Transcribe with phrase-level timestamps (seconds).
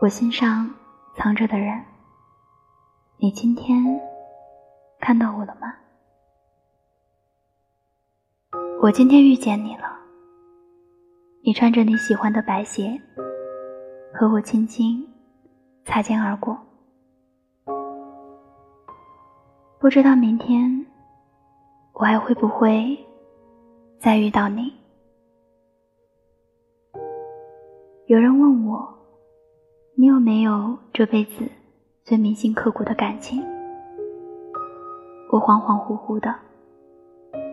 [0.00, 0.66] 我心上
[1.14, 1.78] 藏着的人，
[3.18, 3.84] 你今天
[4.98, 5.74] 看到我了吗？
[8.80, 9.94] 我今天遇见你了，
[11.44, 12.98] 你穿着你喜欢的白鞋，
[14.14, 15.06] 和我轻轻
[15.84, 16.58] 擦肩而过。
[19.78, 20.86] 不知道明天
[21.92, 22.98] 我还会不会
[23.98, 24.72] 再遇到你？
[28.06, 28.98] 有人问我。
[29.96, 31.44] 你有没有这辈子
[32.04, 33.44] 最铭心刻骨的感情？
[35.30, 36.34] 我恍恍惚惚的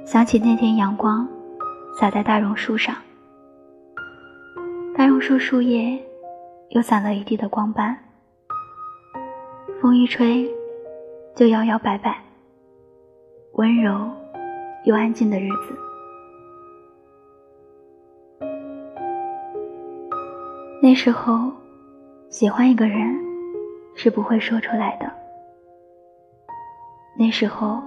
[0.06, 1.28] 想起那天阳光
[2.00, 2.96] 洒在大榕树上，
[4.96, 6.02] 大榕树树叶
[6.70, 7.98] 又散了一地的光斑，
[9.82, 10.50] 风一吹
[11.36, 12.24] 就摇摇摆摆，
[13.54, 14.10] 温柔
[14.86, 15.76] 又安静的日子。
[20.82, 21.52] 那时候。
[22.30, 23.16] 喜欢一个人
[23.96, 25.10] 是不会说出来的。
[27.18, 27.82] 那时候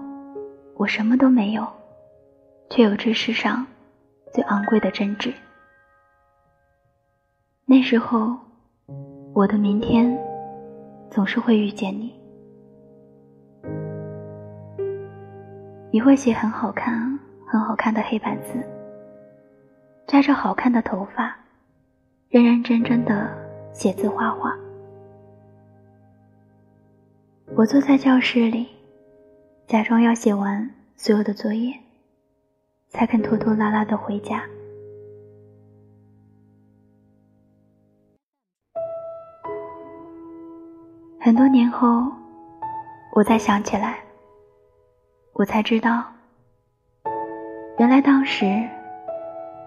[0.75, 1.67] 我什么都没有，
[2.71, 3.67] 却有这世上
[4.33, 5.33] 最昂贵的真挚。
[7.67, 8.35] 那时候
[9.35, 10.19] 我的明天
[11.11, 12.19] 总是会遇见你。
[15.93, 18.55] 你会写很好看、很好看的黑板字，
[20.07, 21.37] 扎着好看的头发，
[22.31, 23.50] 认认真真的。
[23.73, 24.55] 写字画画，
[27.57, 28.69] 我坐在教室里，
[29.67, 31.73] 假装要写完所有的作业，
[32.89, 34.43] 才肯拖拖拉拉的回家。
[41.19, 42.11] 很多年后，
[43.15, 43.99] 我再想起来，
[45.33, 46.05] 我才知道，
[47.79, 48.69] 原来当时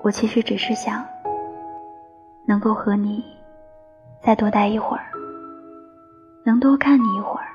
[0.04, 1.04] 我其实只是想
[2.45, 3.23] 能够和你。
[4.26, 5.04] 再多待一会儿，
[6.45, 7.48] 能多看你一会儿。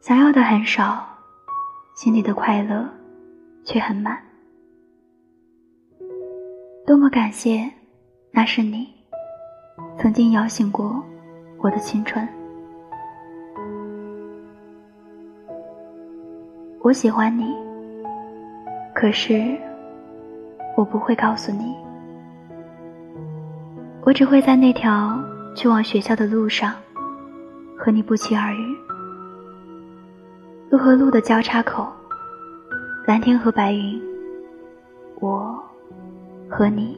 [0.00, 1.04] 想要的很少，
[1.96, 2.88] 心里的快乐
[3.64, 4.16] 却很满。
[6.86, 7.68] 多么感谢，
[8.30, 8.94] 那是你
[9.98, 11.02] 曾经摇醒过
[11.58, 12.26] 我的青春。
[16.80, 17.52] 我喜欢你，
[18.94, 19.58] 可是
[20.76, 21.87] 我不会告诉你。
[24.08, 25.22] 我只会在那条
[25.54, 26.74] 去往学校的路上，
[27.76, 28.74] 和你不期而遇。
[30.70, 31.86] 路和路的交叉口，
[33.04, 34.00] 蓝天和白云，
[35.20, 35.62] 我
[36.48, 36.96] 和你。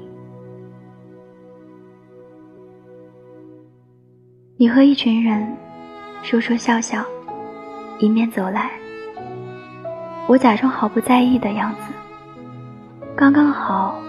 [4.56, 5.53] 你和一群人
[6.22, 7.04] 说说笑笑，
[7.99, 8.70] 迎面走来，
[10.28, 11.93] 我假装毫不在意的样子，
[13.16, 14.00] 刚刚好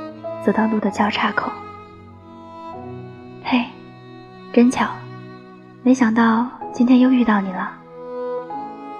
[0.46, 1.52] 走到路的交叉口。
[4.54, 4.90] 真巧，
[5.82, 7.72] 没想到今天又遇到你了。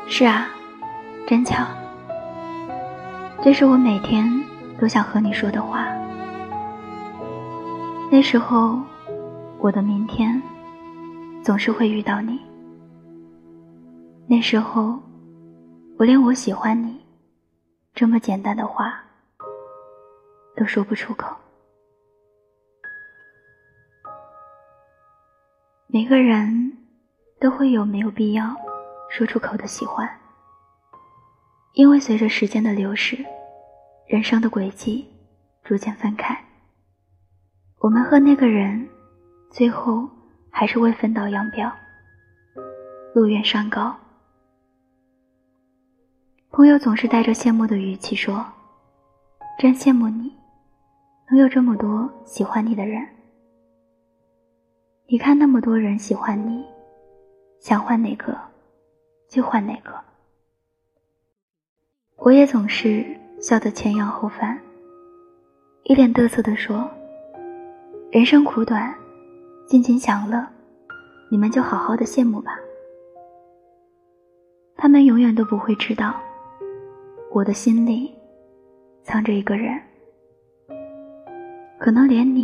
[0.08, 0.48] 是啊，
[1.28, 1.66] 真巧。
[3.44, 4.26] 这是我每天
[4.80, 5.88] 都想和你说的话。
[8.10, 8.80] 那时候，
[9.60, 10.42] 我的明天
[11.44, 12.40] 总是会遇到你。
[14.28, 14.98] 那时候，
[15.98, 16.98] 我连我喜欢你
[17.94, 19.04] 这么简单的话
[20.56, 21.36] 都说不出口。
[25.94, 26.72] 每个人
[27.38, 28.56] 都会有没有必要
[29.10, 30.10] 说出口的喜欢，
[31.74, 33.18] 因为随着时间的流逝，
[34.08, 35.06] 人生的轨迹
[35.66, 36.42] 逐渐分开，
[37.80, 38.88] 我们和那个人
[39.50, 40.10] 最后
[40.50, 41.70] 还是会分道扬镳，
[43.14, 43.94] 路远山高。
[46.52, 48.46] 朋友总是带着羡慕的语气说
[49.60, 50.34] ：“真羡慕你，
[51.30, 53.06] 能有这么多喜欢你的人。”
[55.12, 56.66] 你看那么多人喜欢你，
[57.60, 58.34] 想换哪个
[59.28, 59.94] 就换哪个。
[62.16, 63.06] 我也总是
[63.42, 64.58] 笑得前仰后翻，
[65.84, 66.90] 一脸得瑟地说
[68.10, 68.96] ：“人生苦短，
[69.68, 70.48] 尽情享乐，
[71.30, 72.58] 你们就好好的羡慕吧。”
[74.78, 76.16] 他们永远都不会知道，
[77.34, 78.16] 我的心里
[79.04, 79.78] 藏着一个人，
[81.78, 82.42] 可能连你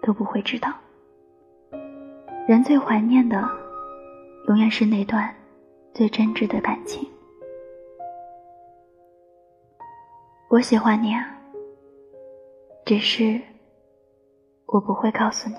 [0.00, 0.72] 都不会知道。
[2.50, 3.40] 人最怀念的，
[4.48, 5.32] 永远是那段
[5.94, 7.08] 最真挚的感情。
[10.48, 11.24] 我喜欢你啊，
[12.84, 13.40] 只是
[14.66, 15.54] 我不会告诉你。